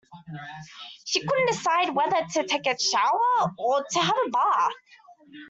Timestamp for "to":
2.27-2.47, 3.87-3.99